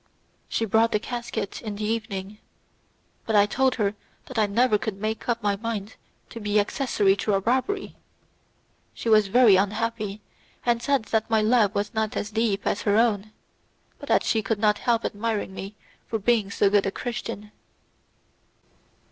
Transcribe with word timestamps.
She 0.49 0.65
brought 0.65 0.93
the 0.93 0.99
casket 0.99 1.61
in 1.61 1.75
the 1.75 1.83
evening, 1.83 2.39
but 3.27 3.35
I 3.35 3.45
told 3.45 3.75
her 3.75 3.93
that 4.25 4.39
I 4.39 4.47
never 4.47 4.79
could 4.79 4.99
make 4.99 5.29
up 5.29 5.43
my 5.43 5.55
mind 5.57 5.95
to 6.31 6.39
be 6.39 6.59
accessory 6.59 7.15
to 7.17 7.35
a 7.35 7.39
robbery; 7.41 7.95
she 8.95 9.09
was 9.09 9.27
very 9.27 9.57
unhappy, 9.57 10.21
and 10.65 10.81
said 10.81 11.03
that 11.13 11.29
my 11.29 11.43
love 11.43 11.75
was 11.75 11.93
not 11.93 12.17
as 12.17 12.31
deep 12.31 12.65
as 12.65 12.81
her 12.81 12.97
own, 12.97 13.31
but 13.99 14.09
that 14.09 14.23
she 14.23 14.41
could 14.41 14.57
not 14.57 14.79
help 14.79 15.05
admiring 15.05 15.53
me 15.53 15.75
for 16.07 16.17
being 16.17 16.49
so 16.49 16.67
good 16.71 16.87
a 16.87 16.91
Christian. 16.91 17.51